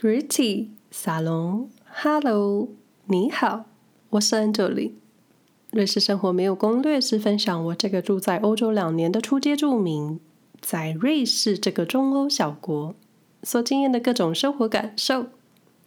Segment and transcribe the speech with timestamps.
[0.00, 2.68] Gritty 沙龙，Hello，
[3.06, 3.64] 你好，
[4.10, 4.92] 我是 Angeli。
[5.72, 10.20] 瑞士生活没有攻略是分享我这个住在欧洲两年的初阶住民，
[10.60, 12.94] 在瑞士这个中欧小国
[13.42, 15.26] 所经验的各种生活感受。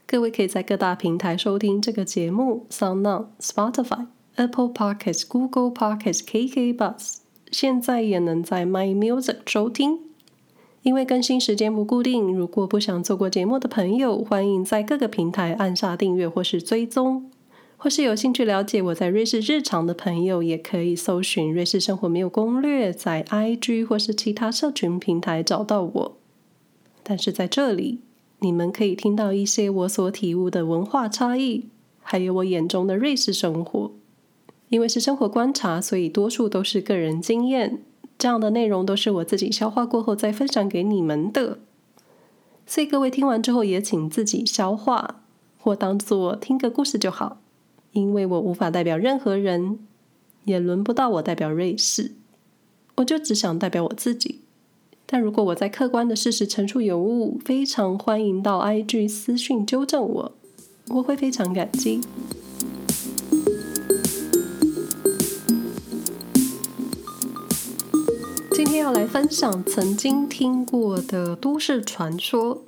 [0.06, 7.20] 各位可以在各大平台收听这个节目：SoundOn、Spotify、Apple Podcasts、Google Podcasts、KK Bus，
[7.50, 10.11] 现在也能在 My Music 收听。
[10.84, 17.30] 因为更新时间不固定，如果不想错过节目的朋友，欢迎在各个平台按下订阅或是追踪，
[17.78, 26.18] 或是有兴趣了解我在瑞士日常的朋友，也可以搜寻“瑞士生活没有攻略”，在 IG 或是其他社群平台找到我。
[27.04, 28.00] 但是在这里，
[28.40, 31.70] 你们可以听到一些我所体悟的文化差异，
[32.02, 33.92] 还有我眼中的瑞士生活。
[34.70, 37.84] 因为是生活观察，所以多数都是个人经验。
[38.22, 41.58] 这样的内容都是我自己消化过后再分享给你们的，
[42.68, 45.24] 所以各位听完之后也请自己消化，
[45.58, 47.42] 或当做听个故事就好。
[47.94, 49.80] 因为我无法代表任何人，
[50.44, 52.12] 也轮不到我代表瑞士，
[52.98, 54.42] 我就只想代表我自己。
[55.08, 60.32] 但如果我在客观的事实陈述有误，非常欢迎到 IG 私讯纠正我，
[60.90, 62.00] 我会非常感激。
[68.72, 72.64] 天要来分享曾经听过的都市传说，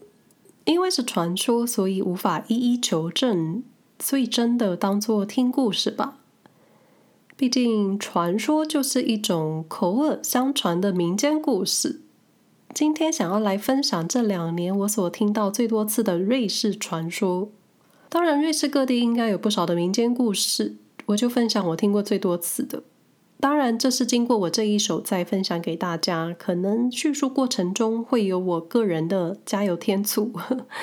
[0.65, 3.63] 因为是传说，所以无法一一求证，
[3.99, 6.17] 所以真的当做听故事吧。
[7.37, 12.01] 毕竟传说就是一种口耳相传的民间故事。
[12.73, 17.49] 今天想要来分享这两年我所听到最多次的瑞士传说。
[18.09, 22.83] 当然，瑞士各地应该有不少的民间故事，我就分享我听过最多次的。
[23.43, 30.31] 当然，这是经过我这一手再分享给大家，可能叙述过程中会有我个人的加油添醋，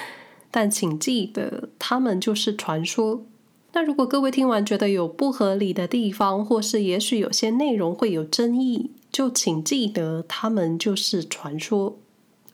[0.52, 3.24] 但请记得，他们就是传说。
[3.72, 11.96] 那如果各位听完觉得有不合理的地方，或是也许有些内容会有争议，就请记得，他们就是传说。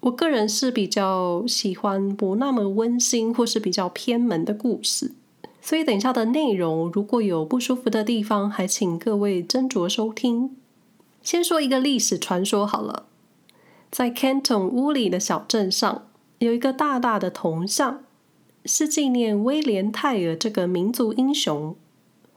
[0.03, 5.17] 我个人是比较喜欢不那么温馨，或是比较偏门的故事。
[5.69, 10.57] 所以，等一下的内容如果有不舒服的地方，还请各位斟酌收听。
[11.25, 13.07] 先说一个历史传说好了，
[13.91, 16.07] 在 Canton 乌里的小镇上，
[16.39, 18.05] 有一个大大的铜像，
[18.65, 21.75] 是纪念威廉泰尔这个民族英雄。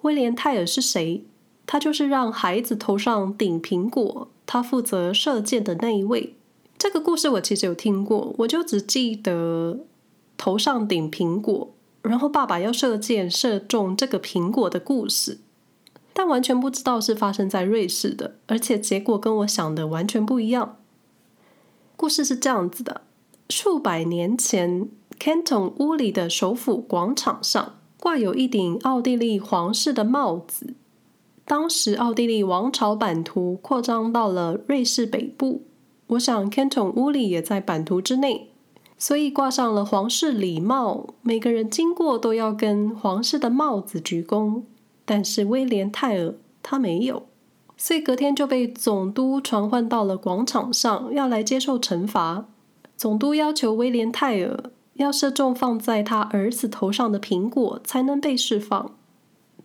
[0.01, 1.23] 威廉泰尔是谁？
[1.67, 6.33] 他就是让孩子头上顶苹果，他负责射箭的那一位。
[6.79, 9.81] 这个故事我其实有听过，我就只记得
[10.35, 11.69] 头上顶苹果。
[12.01, 15.39] 然后爸爸要射箭射中这个苹果的故事，
[16.13, 20.77] 但完全不知道是发生在瑞士的，而且结果跟我想的完全不一样。
[21.95, 23.01] 故事是这样子的：
[23.49, 24.87] 数百年前
[25.19, 30.73] ，Canton 乌里的首府广场上挂有一顶奥地利皇室的帽子。
[31.45, 35.63] 当时奥地利王朝版图扩张到了瑞士北部，
[36.07, 38.48] 我想 Canton 乌里也在版图之内。
[38.99, 44.63] 所以挂上了皇室礼帽，每个人经过都要跟皇室的帽子鞠躬。
[45.05, 47.25] 但是威廉泰尔他没有，
[47.77, 52.45] 所以隔天就被总督传唤到了广场上，要来接受惩罚。
[52.97, 58.95] 总督要求威廉泰尔要射中放在他儿子头上的苹果，才能被释放。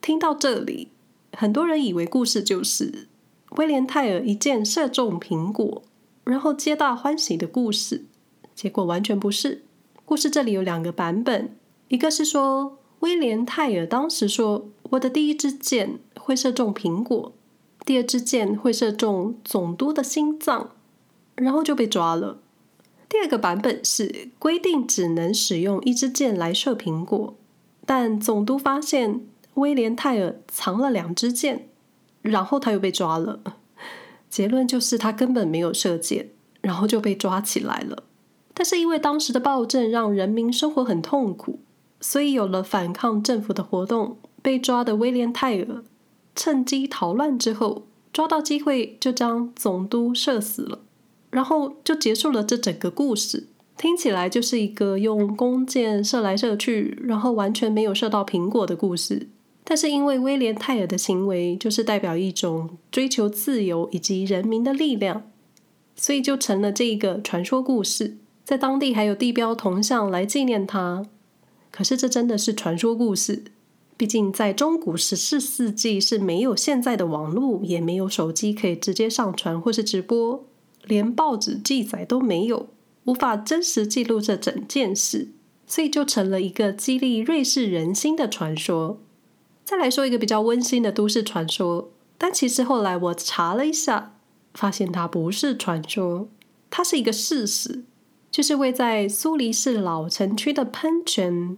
[0.01, 0.93] 听到这里，
[1.33, 3.09] 很多人以为故事就是
[3.57, 5.83] 威廉泰尔一箭射中苹果，
[6.23, 8.05] 然后皆大欢喜的故事。
[8.55, 9.63] 结果完全不是。
[10.05, 11.57] 故事这里有两个版本，
[11.89, 17.33] 一个是说威廉泰尔当时说：“我的第一支箭会射中苹果，
[17.85, 20.71] 第二支箭会射中总督的心脏，
[21.37, 22.41] 然后就被抓了。”
[23.09, 27.37] 第二个版本是规定只能使用一支箭来射苹果，
[27.87, 29.21] 但总督发现
[29.55, 31.69] 威廉泰尔藏了两支箭，
[32.23, 33.41] 然后他又被抓了。
[34.29, 38.03] 结论就是他根本没有射箭，然后就被抓起来了。
[38.55, 41.59] 但是因为当时的暴政让人民生活很痛苦，
[42.01, 44.17] 所以有了反抗政府的活动。
[44.41, 45.83] 被抓的威廉泰尔
[46.37, 50.81] 趁机逃乱之后，抓到机会就将总督射死了，
[51.31, 53.49] 然后就结束了这整个故事。
[53.79, 59.29] 听起来就是一个用弓箭射来射去，然后完全没有射到苹果的故事。
[59.65, 65.23] 但是因为威廉泰尔的行为就是代表一种追求自由以及人民的力量，
[65.97, 68.19] 所以就成了这一个传说故事。
[68.45, 71.07] 在当地还有地标铜像来纪念他，
[71.71, 73.45] 可是这真的是传说故事。
[73.97, 80.45] 毕竟在中古十四世纪是没有现在的网络，也没有手机可以直接上传或是直播，
[80.85, 82.69] 连报纸记载都没有，
[83.05, 85.31] 无法真实记录这整件事。
[85.67, 89.01] 所以就成了一个激励瑞士人心的传说。
[89.65, 94.15] 再来说一个比较温馨的都市传说，但其实后来我查了一下，
[94.53, 96.29] 发现它不是传说，
[96.69, 97.85] 它是一个事实，
[98.35, 101.57] 就是位在苏黎世老城区的喷泉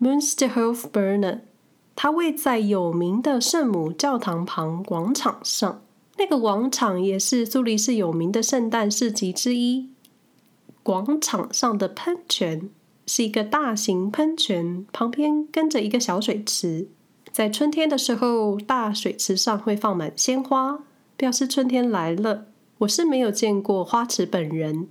[0.00, 1.40] Münsterhofbrunnen，
[1.96, 5.82] 它位在有名的圣母教堂旁广场上，
[6.16, 9.90] 那个广场也是苏黎世有名的圣诞市集之一。
[10.84, 12.70] 广场上的喷泉
[13.08, 16.86] 是一个大型喷泉，旁边跟着一个小水池。
[17.32, 20.78] 在春天的时候，大水池上会放满鲜花，
[21.16, 22.46] 表示春天来了。
[22.78, 24.86] 我是没有见过花池本人，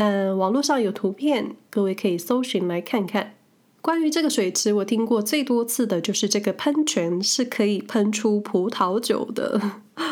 [0.00, 3.34] 但网络上有图片，各位可以搜寻来看看。
[3.82, 9.60] 关于这个水池，我听过最多次的就是这个喷泉是可以喷出葡萄酒的。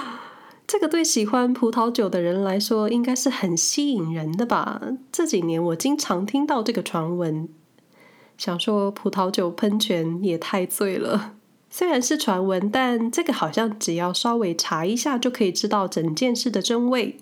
[0.67, 4.83] 这个对喜欢葡萄酒的人来说，应该是很吸引人的吧？
[5.13, 7.49] 这几年我经常听到这个传闻，
[8.37, 11.35] 想说葡萄酒喷泉也太醉了。
[11.71, 17.19] 虽然是传闻，但这个好像只要稍微查一下就可以知道整件事的真伪。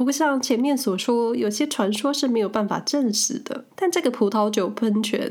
[0.00, 3.66] 不过像前面所说，有些传说是没有办法证实的。
[3.76, 5.30] 但这个葡萄酒喷泉，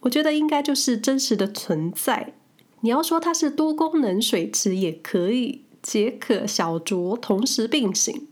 [0.00, 2.34] 我觉得应该就是真实的存在。
[2.80, 8.26] 你要说它是多功能水池也可以，解渴小酌同时并行。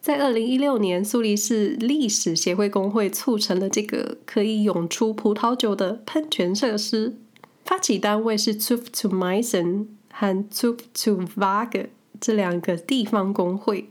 [0.00, 7.16] 在二零一六年，苏黎世历史协会工会促成了这个可以涌出葡萄酒的喷泉设施。
[7.64, 11.86] 发起单位是 Zunft zu Meißen 和 t u f t u w a g e
[12.20, 13.90] 这两个地方工会，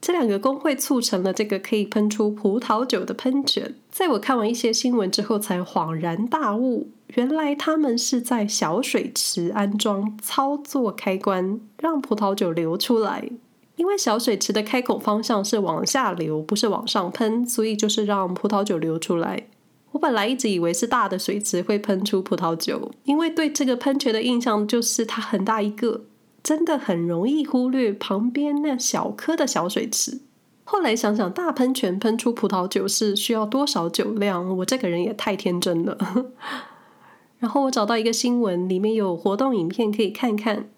[0.00, 3.74] 这两个工会促成了这个可以喷出葡萄酒的喷泉。
[3.90, 13.28] 在我看完一些新闻之后，才恍然大悟，原来他们是在小水池安装操作开关，让葡萄酒流出来。
[13.76, 19.48] 因为小水池的开口方向是往下流，不是往上喷，所以就是让葡萄酒流出来。
[19.92, 26.04] 我本来一直以为是大的水池会喷出葡萄酒，因为对这个喷泉的印象就是它很大一个，
[26.46, 30.20] 真的很容易忽略旁边那小颗的小水池。
[30.62, 34.56] 后来想想，大喷泉喷出葡萄酒是需要多少酒量？
[34.58, 35.98] 我这个人也太天真了。
[37.40, 40.68] 然后我找到一个新闻，里面有活动影片可以看看，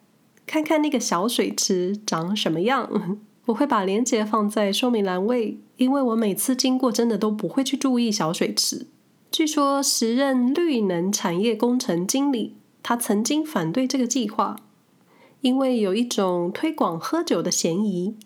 [0.46, 3.18] 看看那个小水池长什么样。
[3.44, 8.86] 我会把链接放在说明栏位，因为我每次经过真的都不会去注意小水池。
[9.30, 14.56] 据说时任绿能产业工程经理，他曾经反对这个计划，
[15.40, 18.16] 因为有一种推广喝酒的嫌疑。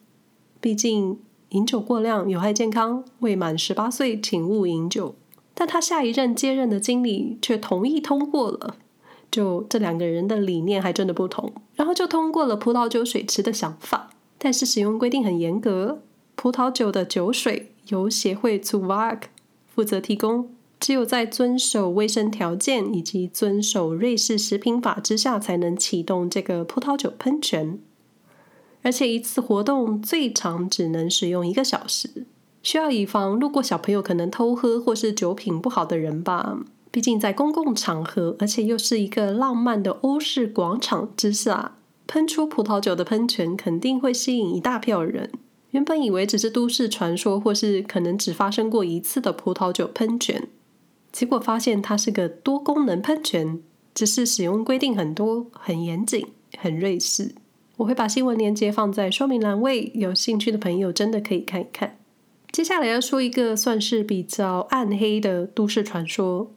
[0.61, 1.19] 毕竟
[1.51, 5.15] 饮酒过量有害健康，未满十八岁请勿饮酒。
[5.55, 8.77] 但他下一任接任的经理却同意通过了，
[9.31, 14.11] 就这两个人的理念还真的不同，然后就通过了葡萄酒水池的想法。
[14.39, 16.01] 但是使用规定很严格，
[16.35, 19.23] 葡萄酒的酒水由协会 zu Waag
[19.67, 20.51] 负责提供。
[20.83, 27.79] 只有在遵守卫生条件以及遵守瑞士食品法之下，才能启动这个葡萄酒喷泉。
[28.83, 32.27] 而且一次活动最长只能使用一个小时，
[32.65, 36.59] 需要以防路过小朋友可能偷喝或是酒品不好的人吧。
[36.91, 41.77] 毕竟在公共场合，而且又是一个浪漫的欧式广场之下，
[42.09, 45.31] 喷出葡萄酒的喷泉肯定会吸引一大票人。
[45.71, 50.49] 原本以为只是都市传说，或是可能只发生过一次的葡萄酒喷泉。
[51.13, 53.61] 结果发现它是个多功能喷泉，
[53.95, 56.27] 只是使用规定很多、很严谨、
[56.59, 57.35] 很瑞士。
[57.77, 61.99] 我会把新闻链接放在说明栏位，有兴趣的朋友真的可以看一看。
[62.51, 66.51] 接下来要说一个算是比较暗黑的都市传说，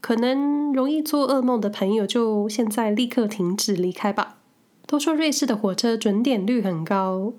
[0.00, 4.38] 可能容易做噩梦的朋友就现在立刻停止离开吧。
[4.86, 7.32] 都说瑞士的火车准点率很高，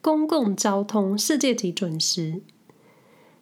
[0.00, 2.42] 公共交通世界级准时。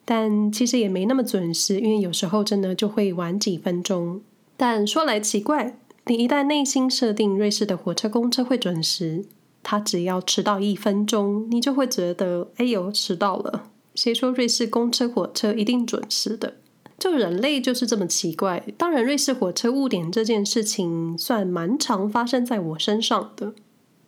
[0.05, 4.21] 但其实也没那么准时，因为有时候真的就会晚几分钟。
[4.57, 9.25] 但说来奇怪，你一旦内心设定瑞士的火车、公车会准时，
[9.63, 13.69] 它只要迟到一分钟，你就会觉得哎呦迟到了。
[13.95, 16.55] 谁说瑞士公车、火车一定准时的？
[16.99, 18.63] 就人类就是这么奇怪。
[18.77, 23.53] 当然，瑞士火车误点这件事情算蛮常发生在我身上的，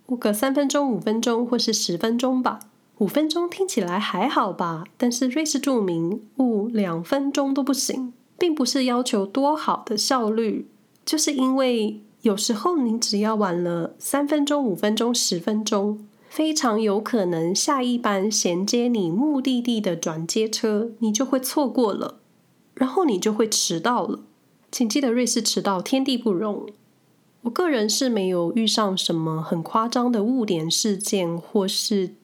[0.08, 2.60] 误个三分钟、五分钟或是十分钟吧。
[3.00, 10.68] 五分钟听起来还好吧，但是瑞士著名误两分钟都不行，并不是要求多好的效率，
[11.06, 22.20] 就是因为有时候你只要晚了三分钟、五分钟、十分钟，非常有可能下一班衔接你目的地的转接车，你就会错过了，
[22.76, 24.22] 然后你就会迟到了。
[24.72, 26.66] 请记得，瑞士迟到天地不容。
[27.42, 32.16] 我个人是没有遇上什么很夸张的误点事件，或是。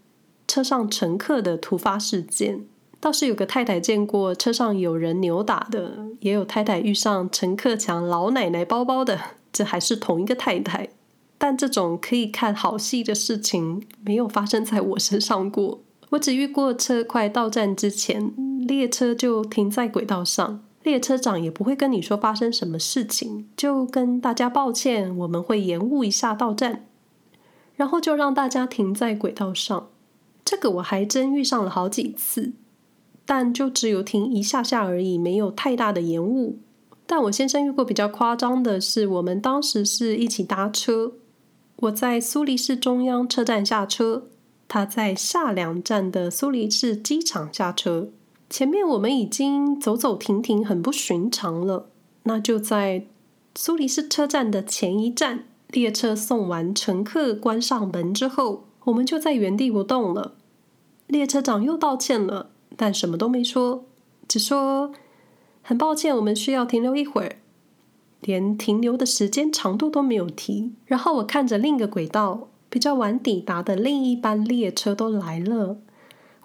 [0.51, 2.65] 车上乘客的突发事件，
[2.99, 9.17] 倒是有个太太见过车上有人扭打的，也有太太遇上乘客抢老奶奶包包的，
[9.53, 10.89] 这还是同一个太太。
[11.37, 15.79] 但这种可以看好戏的事情，没有发生在我身上过。
[16.09, 18.33] 我只遇过车快到站之前，
[18.67, 26.85] 列车就停在轨道上，列车长也不会跟你说发生什么事情，就跟大家抱歉，我们会延误一下到站，
[27.77, 29.87] 然后就让大家停在轨道上。
[30.43, 32.53] 这个我还真遇上了好几次。
[33.23, 36.57] 但就只有停一下下而已，没有太大的延误。
[37.05, 41.13] 但我先生遇过比较夸张的是，我们当时是一起搭车，
[41.77, 44.27] 我在苏黎世中央车站下车，
[44.67, 48.09] 他在下两站的苏黎世机场下车。
[48.49, 51.87] 前面我们已经走走停停，很不寻常了。
[52.23, 53.05] 那就在
[53.55, 60.35] 苏黎世车站的前一站，列车送完乘客关上门之后，我们就在原地不动了。
[61.07, 62.51] 列车长又道歉了。
[62.77, 63.83] 但什么都没说，
[64.27, 64.93] 只说
[65.61, 67.35] 很抱歉，我们需要停留一会儿，
[68.21, 70.71] 连停留的时间长度都没有提。
[70.85, 75.77] 然后我看着另一个轨道比较晚抵达的另一班列车都来了，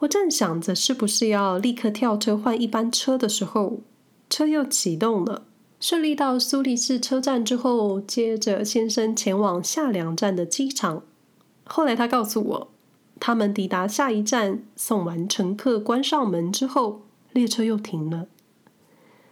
[0.01, 3.81] 我正想着是不是要立刻跳车换一班车的时候，
[4.29, 5.45] 车又启动了，
[5.79, 11.05] 顺利到苏黎世车站之后，接着先生前往下两站的机场。
[11.67, 12.69] 后来他告诉我。
[13.19, 17.01] 他们抵达下一站，送完乘客，关上门之后，
[17.33, 18.27] 列车又停了。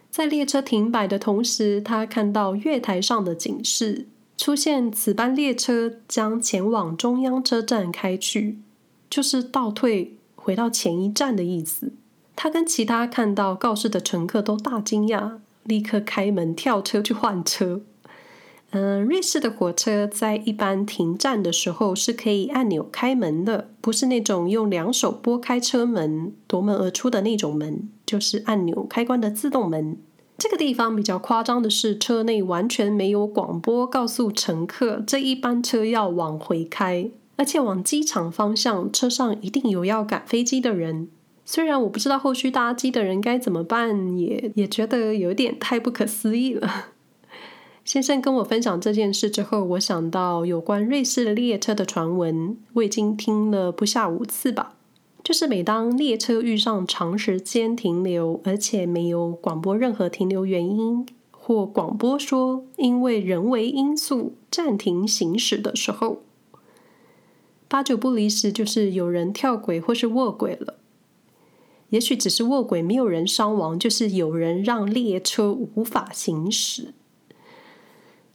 [0.09, 8.57] 在列车停摆的同时，他看到月台上的警示出现：此班列车将前往中央车站开去，
[9.07, 11.93] 就是倒退回到前一站的意思。
[12.35, 17.81] 他跟其他看到告示的乘客都大惊讶，立刻开门跳车去换车。
[18.71, 29.97] 嗯，瑞士的火车在一般停站的时候是可以按钮开门的，不是那种用两手拨开车门夺门而出的那种门，就是按钮开关的自动门。
[30.37, 41.07] 这个地方比较夸张的是，车内完全没有广播告诉乘客这一班车要往回开，而且往机场方向，车上一定有要赶飞机的人。
[41.45, 46.87] 虽然我不知道后续搭机的人该怎么办，也也觉得有点太不可思议了。
[47.85, 54.75] 先生跟我分享这件事之后，我想到有关瑞士列车的传闻，我已经听了不下五次吧。
[55.23, 66.23] 就是每当列车遇上长时间停留，而且没有广播任何停留原因，或广播说因为人为因素暂停行驶的时候，
[67.67, 70.77] 八九不离十就是有人跳轨或是卧轨了。
[71.89, 76.95] 也许只是卧轨，没有人伤亡，就是有人让列车无法行驶。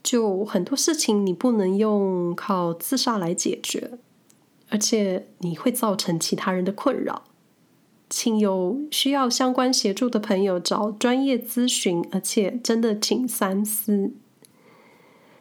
[0.03, 3.91] 就很多事情，你不能用靠自杀来解决，
[4.69, 7.23] 而且你会造成其他人的困扰。
[8.09, 14.11] 请有需要相关协助的朋友找专业咨询，而且真的请三思。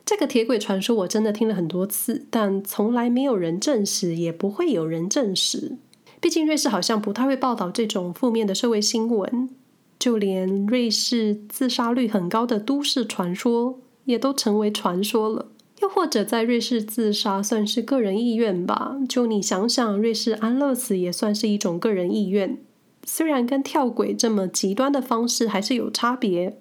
[0.05, 5.79] 这个铁轨传说我真的听了很多次，但从来没有人证实，也不会有人证实。
[6.21, 9.51] 毕竟瑞士好像不太会报道这种负面的社会新闻，
[9.99, 13.81] 就连瑞士自杀率很高的都市传说。
[14.11, 15.47] 也都成为传说了。
[15.81, 18.99] 又或者在瑞士自杀算是个人意愿吧？
[19.09, 22.59] 就你想想，瑞士安乐死也算是一种个人意愿，
[23.07, 26.59] 虽然跟跳轨这么极端的方式还是有差别。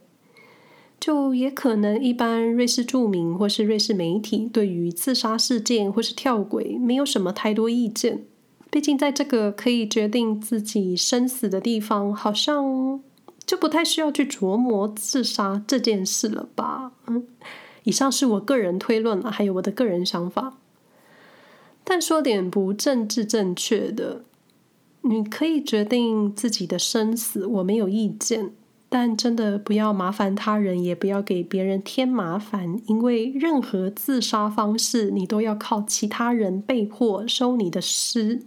[0.99, 8.25] 就也可能一般瑞士住民或是瑞士媒体对于自杀事件或是跳轨没有什么太多意见。
[8.69, 13.01] 毕竟在这个可以决定自己生死的地方，好像。
[13.49, 16.91] 就不太需要去琢磨自杀这件事了吧？
[17.07, 17.25] 嗯，
[17.81, 20.59] 以上是我个人推论了，还有我的个人想法。
[21.83, 24.21] 但说点不政治正确的，
[25.01, 28.51] 你可以决定自己的生死，我没有意见。
[28.87, 38.43] 但真的不要麻烦他人，也不要给别人添麻烦，因为任何自杀方式，你都要靠其他人被迫收你的尸。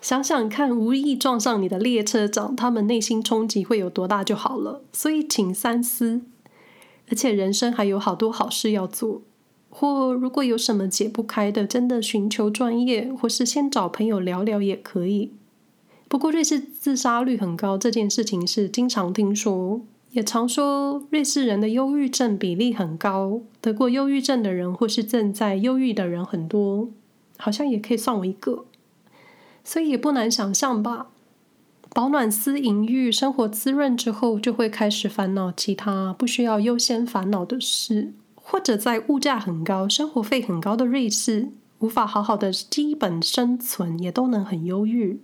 [0.00, 4.82] 想想看，无意撞上你的列车长，他们内心冲击会有多大就好了。
[4.92, 6.22] 所以，请三思。
[7.10, 9.22] 而且，人生还有好多好事要做。
[9.70, 15.32] 或如果有什么解不开的，真的寻求专业，或是先找朋友聊聊也可以。
[16.08, 26.88] 不过，瑞士自杀率很高，这件事情是经常听说，也常说瑞士人的忧郁症比例很高，得过忧郁症的人或是正在忧郁的人很多，
[27.36, 28.64] 好像也可以算我一个。
[29.68, 31.08] 所以也不难想象吧，
[31.90, 45.20] 保暖思淫欲，生活滋润之后，就会开始烦恼其他不需要优先烦恼的事，或者在物价很高、生活费很高的瑞士，无法好好的基本生存，也都能很忧郁。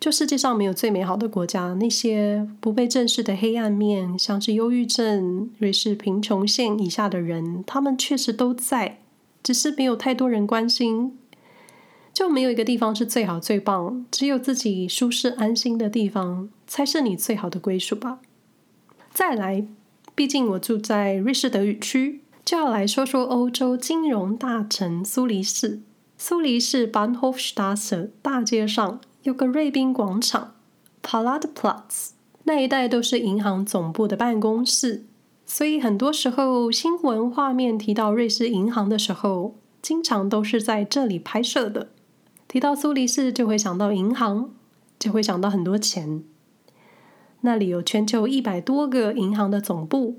[0.00, 9.00] 就世界上没有最美好的国家，那些不被正视的黑暗面，像是忧郁症、瑞士贫穷线以下的人，他们确实都在，
[9.42, 11.18] 只是没有太多人关心。
[12.12, 18.20] 就没有一个地方是最好最棒，只有自己舒适安心的地方才是你最好的归属吧。
[19.12, 19.66] 再来，
[20.14, 25.80] 毕竟我住在瑞士德语区，就要来说说欧洲金融大城苏黎世。
[26.18, 29.00] 苏黎世 Bahnhofstrasse 大街上。
[29.22, 30.54] 有个瑞宾广场
[31.00, 32.10] （Paladplatz），
[32.42, 35.04] 那一带都是银行总部的办公室，
[35.46, 41.90] 所以很多时候新闻画面提到瑞士银行的时候，经常都是在这里拍摄的。
[42.52, 44.50] 提到苏黎世，就会想到银行，
[44.98, 46.22] 就会想到很多钱。
[47.40, 50.18] 那里有全球一百多个银行的总部，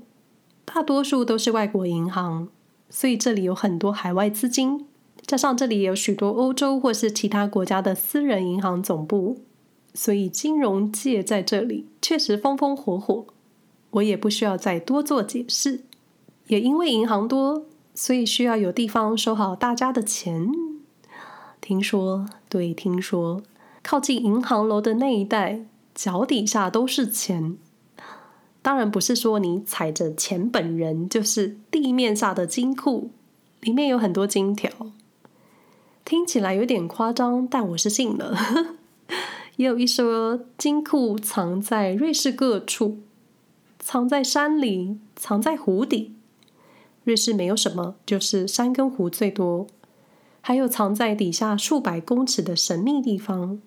[0.64, 2.48] 大多数都是外国银行，
[2.90, 4.84] 所以这里有很多海外资金。
[5.24, 9.38] 加上这里有许多欧洲或是其他国家的私人银行总部，
[9.94, 13.26] 所以金融界在这里确实风风火火。
[13.90, 15.84] 我也不需要再多做解释。
[16.48, 20.50] 也因为银行多，所以需要有地方收好大家的钱。
[21.64, 23.42] 听说，对，听说，
[23.82, 27.56] 靠近银行楼的那一带，脚底下都是钱。
[28.60, 33.08] 当然不是说你踩着钱本人，就是地面下的金库，
[33.62, 34.70] 里面有很多金条。
[36.04, 38.36] 听起来有点夸张，但我是信了。
[39.56, 42.98] 也有一说，金库藏在瑞士各处，
[43.78, 46.14] 藏在山里，藏在湖底。
[47.04, 49.66] 瑞士没有什么，就是山跟湖最多。
[50.46, 53.62] 还有藏在底下数百公尺的神秘地方，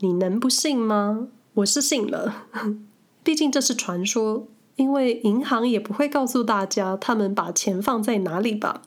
[0.00, 1.28] 你能不信吗？
[1.54, 2.48] 我是信了。
[3.22, 8.82] 毕竟这是传说，因为银行也不会告诉大家他们把钱放在哪里吧。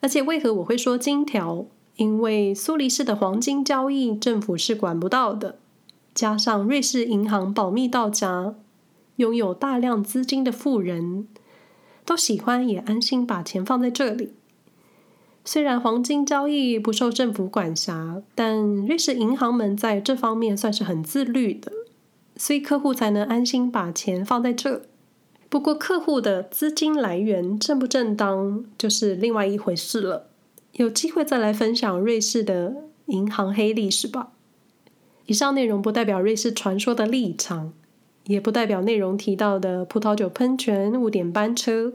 [0.00, 1.66] 而且为何我会说金条？
[1.96, 5.58] 因为苏黎世的黄金交易，政府是管不到的。
[6.14, 8.54] 加上瑞士银行保密到家，
[9.16, 11.28] 拥有大量资金的富人
[12.06, 14.32] 都喜欢也安心把钱放在这里。
[15.50, 21.72] 虽然黄金交易不受政府管辖，但瑞士银行们在这方面算是很自律的，
[22.36, 24.82] 所以客户才能安心把钱放在这。
[25.48, 30.26] 不过，客户的资金来源正不正当，就是另外一回事了。
[30.72, 32.74] 有机会再来分享瑞士的
[33.06, 34.32] 银行黑历史吧。
[35.24, 37.72] 以上内容不代表瑞士传说的立场，
[38.26, 41.94] 也不代表内容提到的葡萄酒喷泉、五点班车，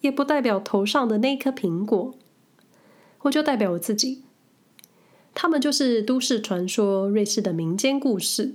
[0.00, 2.14] 也不代表头上的那颗苹果。
[3.24, 4.22] 我就代表我自己，
[5.34, 8.54] 他们就是都市传说，瑞士的民间故事。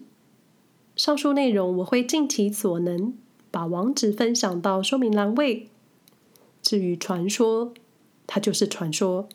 [0.95, 3.13] 上述内容我会尽其所能
[3.51, 5.69] 把网址分享到说明栏位。
[6.61, 7.73] 至于传说，
[8.27, 9.29] 它就是传说。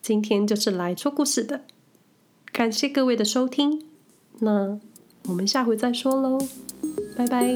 [0.00, 1.62] 今天就是来说故事的，
[2.52, 3.84] 感谢各位的收听，
[4.38, 4.78] 那
[5.26, 6.38] 我们下回再说喽，
[7.16, 7.54] 拜拜。